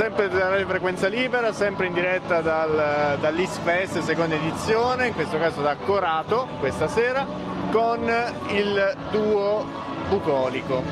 [0.00, 5.60] sempre da Radio Frequenza Libera, sempre in diretta dal, dall'Isfest, seconda edizione, in questo caso
[5.60, 7.26] da Corato, questa sera,
[7.70, 8.10] con
[8.48, 9.62] il duo
[10.08, 10.82] bucolico,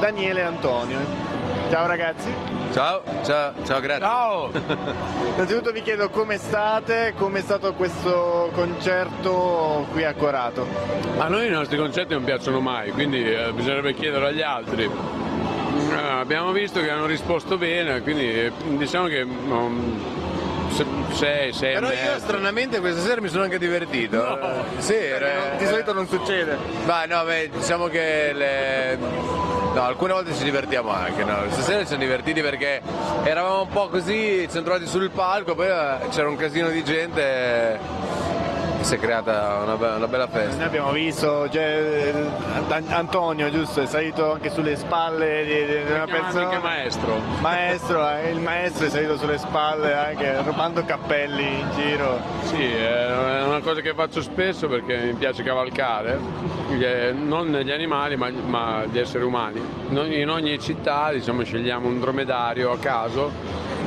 [0.00, 0.98] Daniele e Antonio.
[1.70, 2.28] Ciao ragazzi.
[2.72, 4.04] Ciao, ciao, ciao, grazie.
[4.04, 4.50] Ciao!
[5.34, 10.66] Innanzitutto vi chiedo come state, come è stato questo concerto qui a Corato.
[11.18, 14.90] A noi i nostri concerti non piacciono mai, quindi eh, bisognerebbe chiedere agli altri.
[15.90, 20.00] Eh, abbiamo visto che hanno risposto bene, quindi eh, diciamo che um,
[21.12, 24.16] 6, 6 Però io stranamente questa sera mi sono anche divertito.
[24.16, 24.38] No.
[24.40, 26.56] Eh, Sì, era- Di solito non succede.
[26.86, 28.98] Vai, no, beh, diciamo che le...
[29.74, 31.36] No, alcune volte ci divertiamo anche, no?
[31.50, 32.80] Stasera ci siamo divertiti perché
[33.22, 35.68] eravamo un po' così centrati sul palco, poi
[36.10, 37.78] c'era un casino di gente
[38.80, 40.56] si è creata una, be- una bella festa.
[40.56, 42.12] Noi abbiamo visto cioè,
[42.68, 46.48] An- Antonio, giusto, è salito anche sulle spalle di, di una persona.
[46.48, 47.18] anche maestro.
[47.40, 52.20] Maestro, eh, il maestro è salito sulle spalle anche rubando cappelli in giro.
[52.42, 56.18] Sì, è una cosa che faccio spesso perché mi piace cavalcare,
[56.78, 59.60] eh, non gli animali ma, ma gli esseri umani.
[59.90, 63.30] In ogni città diciamo, scegliamo un dromedario a caso,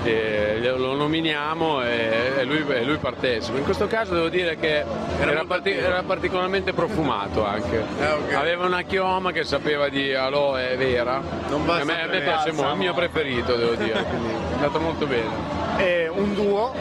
[0.04, 3.58] e lo nominiamo e, e lui, e lui partecipa.
[3.58, 4.84] In questo caso devo dire che
[5.20, 7.84] era, parti- era particolarmente profumato anche.
[8.00, 8.34] Eh, ok.
[8.34, 11.22] Aveva una chioma che sapeva di aloe vera.
[11.50, 14.54] Non basta a me, a me piace molto, è il mio preferito devo dire, è
[14.54, 15.30] andato molto bene.
[15.78, 16.74] È un duo.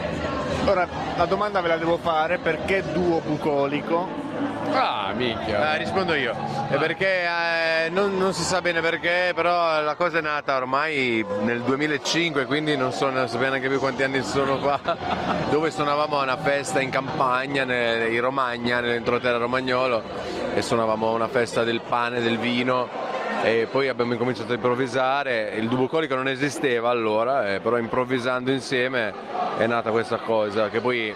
[0.65, 4.22] Ora la domanda ve la devo fare, perché duo bucolico?
[4.71, 5.75] Ah, minchia.
[5.75, 6.35] Eh, rispondo io,
[6.67, 11.23] È perché eh, non, non si sa bene perché, però la cosa è nata ormai
[11.41, 14.79] nel 2005, quindi non so non neanche più quanti anni sono qua,
[15.51, 20.01] dove suonavamo a una festa in campagna, ne- in Romagna, nell'entroterra romagnolo,
[20.55, 22.89] e suonavamo a una festa del pane, del vino,
[23.43, 29.13] e poi abbiamo incominciato a improvvisare, il Dubucolico non esisteva allora, eh, però improvvisando insieme
[29.57, 31.13] è nata questa cosa, che poi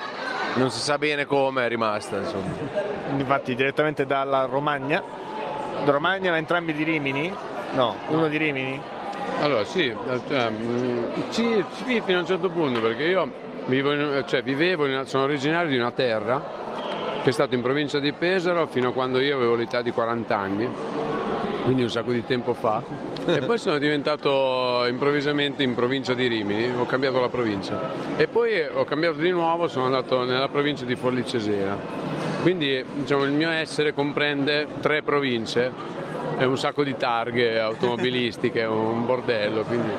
[0.58, 2.52] non si sa bene come è rimasta, insomma.
[3.17, 5.01] Infatti direttamente dalla Romagna.
[5.85, 7.34] Da Romagna, entrambi di Rimini?
[7.73, 8.81] No, uno di Rimini?
[9.41, 9.94] Allora sì,
[10.29, 10.51] cioè,
[11.31, 13.29] fino a un certo punto perché io
[13.66, 16.41] vivo in- cioè, vivevo, in- sono originario di una terra
[17.22, 20.38] che è stata in provincia di Pesaro fino a quando io avevo l'età di 40
[20.38, 20.68] anni,
[21.63, 22.81] quindi un sacco di tempo fa.
[23.27, 27.91] E poi sono diventato improvvisamente in provincia di Rimini, ho cambiato la provincia.
[28.15, 31.77] E poi ho cambiato di nuovo, sono andato nella provincia di Forlì Cesena.
[32.41, 35.71] Quindi diciamo, il mio essere comprende tre province
[36.38, 39.91] e un sacco di targhe automobilistiche, un bordello, quindi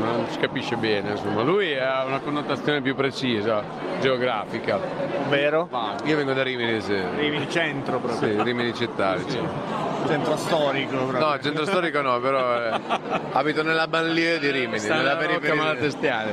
[0.00, 1.10] non si capisce bene.
[1.10, 1.42] Insomma.
[1.42, 3.64] Lui ha una connotazione più precisa,
[4.00, 4.78] geografica.
[5.26, 5.68] Ovvero?
[6.04, 6.96] Io vengo da Rimini, sì.
[7.16, 8.30] Rimini centro proprio.
[8.30, 9.16] Sì, Rimini città.
[9.16, 9.87] diciamo.
[10.08, 11.18] Centro storico proprio.
[11.18, 12.80] No, centro storico no, però eh,
[13.32, 15.62] abito nella banlieue di Rimini, Sta nella nella Rocca periferia.
[15.62, 16.30] Malatestiana.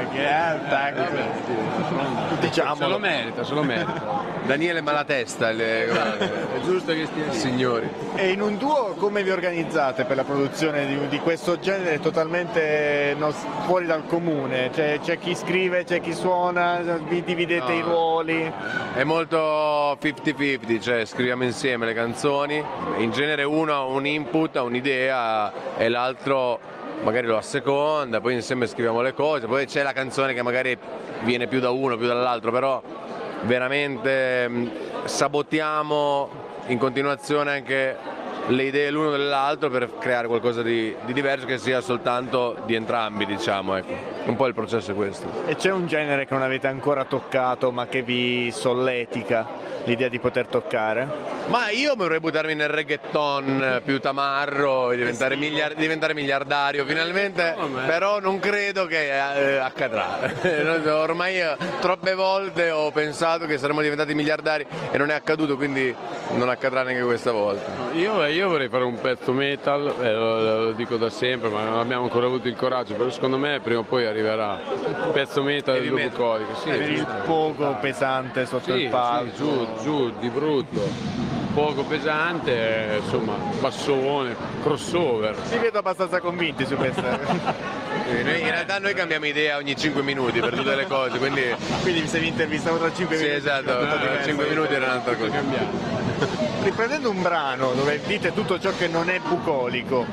[0.00, 0.58] Eh, che è,
[2.30, 2.88] Se diciamo.
[2.88, 4.28] lo merita, se lo merita.
[4.44, 7.34] Daniele Malatesta, le, È giusto che stia lì.
[7.36, 7.88] signori.
[8.14, 13.14] E in un duo come vi organizzate per la produzione di, di questo genere totalmente
[13.18, 13.30] no-
[13.66, 14.70] fuori dal comune?
[14.74, 17.78] Cioè, c'è chi scrive, c'è chi suona, vi dividete No.
[17.78, 18.52] i ruoli?
[18.94, 22.62] È molto 50-50, cioè scriviamo insieme le canzoni,
[22.98, 26.29] in genere uno ha un input, ha un'idea e l'altro
[27.02, 30.76] magari lo asseconda, poi insieme scriviamo le cose, poi c'è la canzone che magari
[31.22, 32.82] viene più da uno, più dall'altro, però
[33.42, 34.50] veramente
[35.04, 36.28] sabotiamo
[36.66, 37.96] in continuazione anche
[38.50, 43.24] le idee l'uno dell'altro per creare qualcosa di, di diverso che sia soltanto di entrambi,
[43.24, 44.18] diciamo, ecco.
[44.24, 45.44] Un po' il processo è questo.
[45.46, 49.46] E c'è un genere che non avete ancora toccato ma che vi solletica
[49.84, 51.08] l'idea di poter toccare?
[51.46, 57.56] Ma io vorrei buttarmi nel reggaeton eh, più tamarro e diventare, miliar- diventare miliardario finalmente,
[57.86, 60.18] però non credo che eh, accadrà.
[61.00, 65.94] Ormai eh, troppe volte ho pensato che saremmo diventati miliardari e non è accaduto, quindi
[66.34, 67.70] non accadrà neanche questa volta.
[67.94, 71.78] Io, io vorrei fare un pezzo metal, eh, lo, lo dico da sempre, ma non
[71.78, 74.60] abbiamo ancora avuto il coraggio, però secondo me prima o poi arriverà
[75.04, 76.16] un pezzo metal del metal.
[76.16, 76.54] codico.
[76.56, 79.34] Sì, Per il poco pesante sotto Sì, il palco?
[79.34, 81.29] sì, giù, giù, di brutto.
[81.60, 82.52] Poco pesante,
[82.94, 85.34] eh, insomma, bassone, crossover.
[85.50, 87.18] Vi vedo abbastanza convinti su questa.
[87.20, 91.42] Noi- in realtà noi cambiamo idea ogni 5 minuti per tutte le cose, quindi
[91.82, 93.40] Quindi se vi intervistavo tra 5 sì minuti.
[93.40, 94.28] esatto, è tutto diverso.
[94.28, 95.42] 5 minuti era un'altra cosa.
[96.62, 100.06] Riprendendo un brano dove dite tutto ciò che non è bucolico,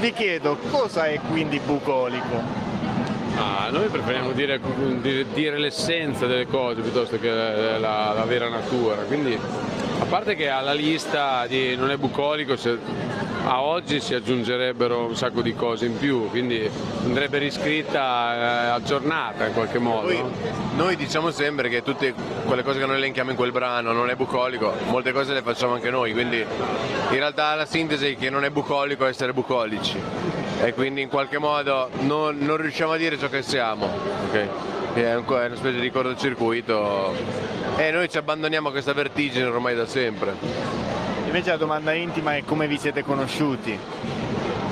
[0.00, 2.42] vi chiedo cosa è quindi bucolico?
[3.36, 4.60] Ah, noi preferiamo dire,
[5.00, 8.96] dire- dire l'essenza delle cose piuttosto che la- la vera natura.
[9.06, 9.38] Quindi,
[10.00, 12.56] a parte che alla lista di non è bucolico,
[13.44, 16.68] a oggi si aggiungerebbero un sacco di cose in più, quindi
[17.04, 20.06] andrebbe riscritta, eh, aggiornata in qualche modo.
[20.06, 20.30] Poi, no?
[20.74, 22.14] noi diciamo sempre che tutte
[22.46, 25.74] quelle cose che noi elenchiamo in quel brano non è bucolico, molte cose le facciamo
[25.74, 29.98] anche noi, quindi in realtà la sintesi è che non è bucolico essere bucolici
[30.62, 33.88] e quindi in qualche modo non, non riusciamo a dire ciò che siamo,
[34.28, 34.48] ok?
[34.92, 37.14] È, un- è una specie di cortocircuito
[37.76, 40.34] e noi ci abbandoniamo a questa vertigine ormai da sempre.
[41.26, 43.78] Invece la domanda intima è come vi siete conosciuti?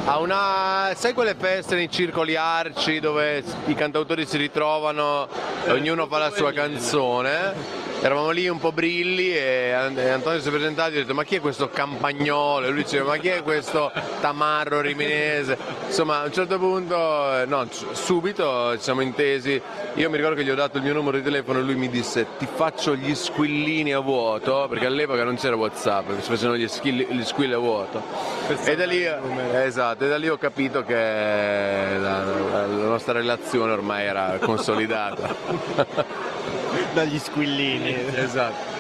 [0.07, 5.29] A una, sai quelle feste nei circoli arci dove i cantautori si ritrovano
[5.65, 7.87] e ognuno fa la sua canzone?
[8.01, 11.25] Eravamo lì un po' brilli e An- Antonio si è presentato e ha detto ma
[11.25, 12.67] chi è questo campagnolo?
[12.67, 13.91] E lui diceva ma chi è questo
[14.21, 15.59] tamarro riminese?
[15.87, 16.95] Insomma a un certo punto,
[17.41, 19.61] eh, no, subito ci siamo intesi.
[19.95, 21.89] Io mi ricordo che gli ho dato il mio numero di telefono e lui mi
[21.89, 26.69] disse ti faccio gli squillini a vuoto, perché all'epoca non c'era Whatsapp, si facevano gli,
[26.69, 28.01] squilli- gli squilli a vuoto.
[28.65, 29.05] E da lì,
[29.55, 36.27] esatto, e da lì ho capito che la- la nostra relazione ormai era consolidata.
[36.93, 37.95] Dagli squillini.
[38.17, 38.77] esatto.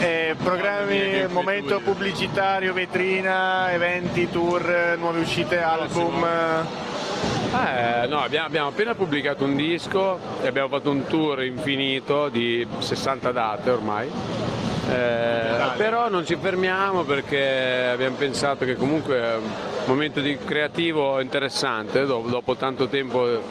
[0.00, 6.24] Eh, programmi, momento pubblicitario, vetrina, eventi, tour, nuove uscite, album.
[6.24, 12.66] Eh, no, abbiamo, abbiamo appena pubblicato un disco e abbiamo fatto un tour infinito di
[12.78, 14.10] 60 date ormai.
[14.88, 19.42] Eh, però non ci fermiamo perché abbiamo pensato che comunque è un
[19.86, 23.42] momento di creativo interessante dopo, dopo tanto tempo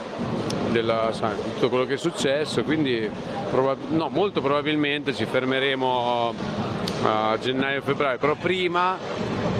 [0.75, 3.09] della, di tutto quello che è successo, quindi
[3.49, 6.33] probab- no, molto probabilmente ci fermeremo
[7.05, 8.97] a gennaio-febbraio, però prima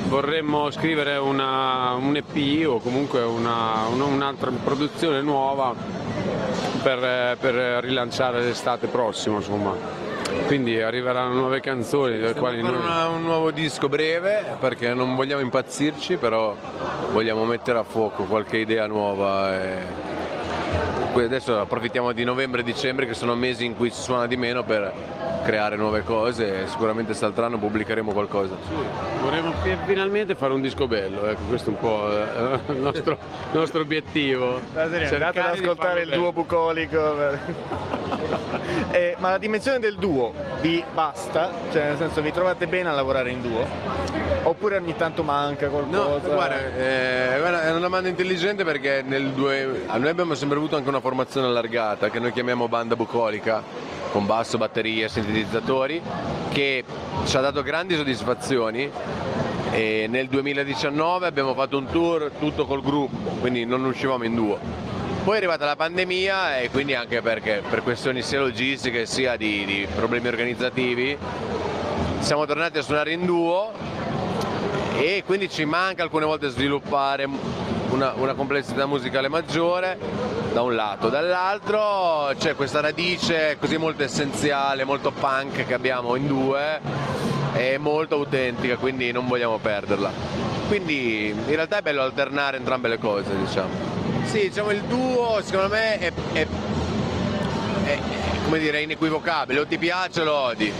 [0.09, 5.73] vorremmo scrivere una- un EP o comunque una- una- un'altra produzione nuova
[6.83, 7.53] per, per
[7.83, 10.03] rilanciare l'estate prossima, insomma.
[10.47, 12.81] Quindi arriveranno nuove canzoni, Fare noi...
[12.83, 16.53] una- un nuovo disco breve perché non vogliamo impazzirci, però
[17.13, 19.55] vogliamo mettere a fuoco qualche idea nuova.
[19.55, 20.13] E...
[21.23, 24.63] Adesso approfittiamo di novembre e dicembre che sono mesi in cui si suona di meno
[24.63, 24.93] per
[25.45, 28.55] creare nuove cose e sicuramente quest'altro pubblicheremo qualcosa.
[29.21, 33.17] Vorremmo fi- finalmente fare un disco bello, ecco, questo è un po' eh, il nostro,
[33.51, 34.59] nostro obiettivo.
[34.73, 36.21] Andate ad ascoltare il bello.
[36.21, 37.13] duo bucolico.
[38.91, 41.51] Eh, ma la dimensione del duo vi basta?
[41.71, 43.65] Cioè nel senso vi trovate bene a lavorare in duo?
[44.43, 45.97] Oppure ogni tanto manca qualcosa?
[45.97, 50.75] No, guarda, eh, guarda, è una domanda intelligente perché nel due- noi abbiamo sempre avuto
[50.77, 53.61] anche una formazione allargata che noi chiamiamo banda bucolica,
[54.11, 56.01] con basso, batteria, sintetizzatori,
[56.51, 56.83] che
[57.25, 58.89] ci ha dato grandi soddisfazioni
[59.71, 64.57] e nel 2019 abbiamo fatto un tour tutto col gruppo, quindi non uscivamo in duo.
[65.23, 69.65] Poi è arrivata la pandemia e quindi anche perché per questioni sia logistiche sia di,
[69.65, 71.17] di problemi organizzativi
[72.19, 73.71] siamo tornati a suonare in duo
[74.97, 77.27] e quindi ci manca alcune volte sviluppare
[77.95, 79.97] una, una complessità musicale maggiore
[80.51, 86.27] da un lato, dall'altro c'è questa radice così molto essenziale, molto punk che abbiamo in
[86.27, 86.79] due
[87.53, 90.11] è molto autentica, quindi non vogliamo perderla.
[90.67, 93.69] Quindi in realtà è bello alternare entrambe le cose, diciamo.
[94.25, 96.47] Sì, diciamo il duo secondo me è, è-
[97.85, 97.99] è-
[98.43, 100.71] come dire, inequivocabile, o ti piace o lo odi.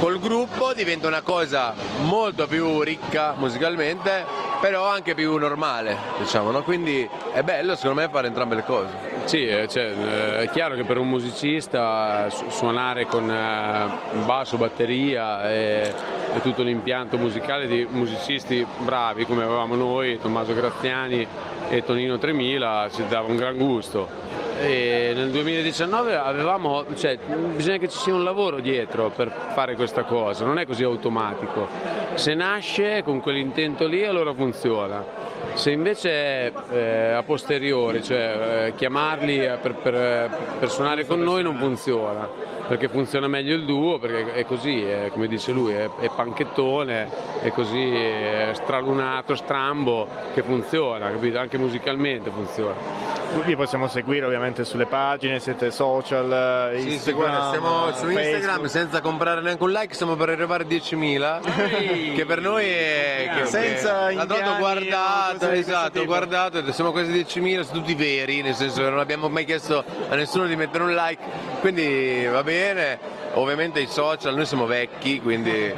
[0.00, 4.24] Col gruppo diventa una cosa molto più ricca musicalmente,
[4.66, 6.64] però anche più normale, diciamo, no?
[6.64, 8.88] Quindi è bello secondo me fare entrambe le cose.
[9.26, 14.56] Sì, eh, cioè, eh, è chiaro che per un musicista su- suonare con eh, basso,
[14.56, 15.94] batteria e,
[16.34, 21.24] e tutto l'impianto musicale di musicisti bravi come avevamo noi, Tommaso Graziani
[21.68, 24.45] e Tonino 3000, ci dava un gran gusto.
[24.58, 27.18] E nel 2019 avevamo, cioè,
[27.54, 31.68] bisogna che ci sia un lavoro dietro per fare questa cosa, non è così automatico.
[32.14, 35.04] Se nasce con quell'intento lì allora funziona.
[35.52, 41.20] Se invece è eh, a posteriori, cioè eh, chiamarli eh, per, per- per suonare con
[41.20, 42.28] noi non funziona,
[42.66, 47.08] perché funziona meglio il duo, perché è così, è, come dice lui, è, è panchettone,
[47.42, 51.38] è così è stralunato, strambo, che funziona, capito?
[51.38, 53.16] Anche musicalmente funziona.
[53.44, 58.24] Vi possiamo seguire ovviamente sulle pagine, siete social, Sì, sì, Instagram, guarda, siamo su Facebook.
[58.24, 63.30] Instagram senza comprare neanche un like, stiamo per arrivare a 10.000, che per noi è...
[63.36, 68.54] Che, Senza che- ho guardato, esatto, ho guardato, siamo quasi 10.000, sono tutti veri, nel
[68.54, 71.22] senso che non abbiamo mai chiesto a nessuno di mettere un like,
[71.60, 72.98] quindi va bene,
[73.34, 75.72] ovviamente i social, noi siamo vecchi, quindi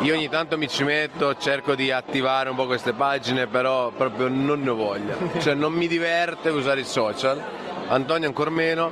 [0.00, 4.28] io ogni tanto mi ci metto, cerco di attivare un po' queste pagine, però proprio
[4.28, 7.38] non ne ho voglia, cioè non mi diverte usare i social,
[7.88, 8.90] Antonio ancora meno,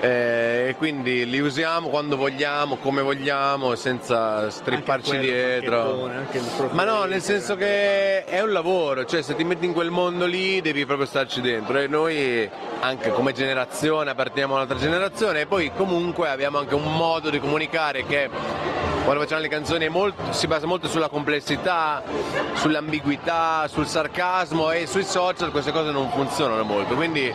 [0.00, 6.10] eh, e quindi li usiamo quando vogliamo, come vogliamo, senza stripparci quello, dietro.
[6.56, 9.90] profilo Ma no, nel senso che è un lavoro, cioè se ti metti in quel
[9.90, 15.42] mondo lì devi proprio starci dentro e noi anche come generazione apparteniamo a un'altra generazione
[15.42, 18.28] e poi comunque abbiamo anche un modo di comunicare che
[19.04, 22.02] quando facciamo le canzoni molto- si basa molto sulla complessità,
[22.54, 27.32] sull'ambiguità, sul sarcasmo e sui social queste cose non funzionano molto, quindi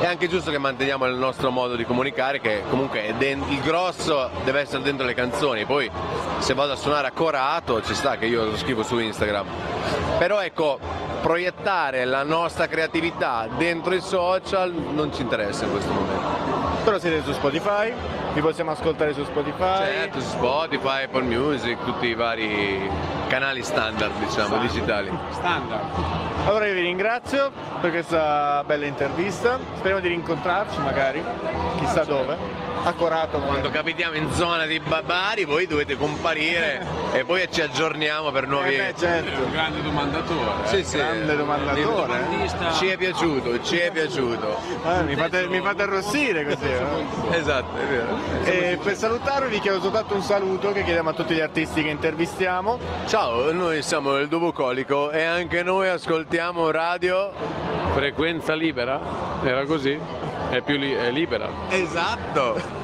[0.00, 3.60] è anche giusto che manteniamo il nostro modo di comunicare che comunque è den- il
[3.62, 5.90] grosso deve essere dentro le canzoni, poi
[6.38, 9.46] se vado a suonare a corato ci sta che io lo scrivo su Instagram.
[10.18, 10.78] Però ecco,
[11.22, 16.45] proiettare la nostra creatività dentro i social non ci interessa in questo momento.
[16.86, 17.92] Però siete su Spotify,
[18.32, 19.78] vi possiamo ascoltare su Spotify.
[19.78, 22.88] Certo, su Spotify, Apple Music, tutti i vari
[23.26, 25.10] canali standard, diciamo, digitali.
[25.30, 25.84] Standard.
[26.46, 27.50] Allora io vi ringrazio
[27.80, 31.20] per questa bella intervista, speriamo di rincontrarci magari,
[31.78, 32.36] chissà dove,
[32.86, 33.38] a Corato.
[33.40, 38.74] Quando capitiamo in zona di Barbari voi dovete comparire e poi ci aggiorniamo per nuovi...
[38.74, 39.42] Eh beh, certo.
[39.42, 40.50] Un grande domandatore.
[40.64, 40.66] eh.
[40.68, 40.96] Sì, sì.
[40.96, 42.20] Grande domandatore.
[42.42, 42.72] eh.
[42.74, 44.56] Ci è piaciuto, ci è piaciuto.
[44.86, 46.64] Eh, mi, fate, mi fate arrossire così.
[46.64, 47.36] eh.
[47.36, 48.18] Esatto, è vero.
[48.44, 51.88] E per salutarvi vi chiedo soltanto un saluto che chiediamo a tutti gli artisti che
[51.88, 52.78] intervistiamo.
[53.06, 57.32] Ciao, noi siamo il Dubocolico e anche noi ascoltiamo radio.
[57.94, 59.00] Frequenza libera?
[59.42, 59.98] Era così?
[60.50, 61.48] È più li- è libera.
[61.70, 62.75] Esatto.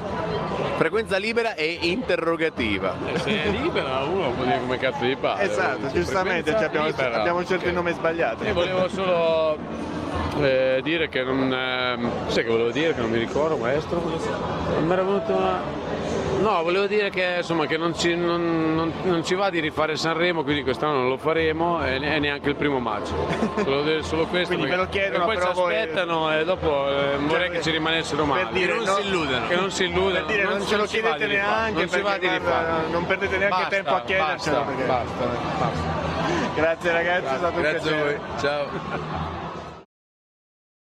[0.82, 2.96] Frequenza libera e interrogativa.
[3.06, 5.44] E se è libera uno può dire come cazzo gli pare.
[5.44, 7.20] Esatto, giustamente frequenza ci abbiamo, libera.
[7.20, 7.68] abbiamo scelto Ok.
[7.68, 8.42] il nome sbagliato.
[8.42, 9.56] Io volevo solo
[10.40, 11.52] eh, dire che non.
[11.52, 14.00] ehm, sai che volevo dire che non mi ricordo, maestro?
[14.00, 15.60] Non mi era venuto una.
[16.42, 19.96] No, volevo dire che insomma che non ci, non- non- non ci va di rifare
[19.96, 23.14] Sanremo, quindi quest'anno non lo faremo e, ne- e neanche il primo maggio.
[23.62, 24.54] Volevo dire solo questo.
[24.54, 28.24] Quindi ve lo chiedono, poi ci voi- aspettano e dopo eh, vorrei che ci rimanessero
[28.24, 28.42] male.
[28.44, 29.46] per dire, non no- si illudano.
[29.46, 30.26] che non si illudano.
[30.26, 32.72] Per dire, non, ce lo chiedete neanche non si va di rifare.
[32.90, 34.56] non perdete neanche Basta, tempo a chiedercelo.
[34.56, 35.24] basta, perché- basta,
[35.58, 36.00] basta.
[36.54, 38.18] Grazie ragazzi, è stato un Grazie a piacere.
[38.18, 38.40] voi.
[38.40, 39.30] Ciao.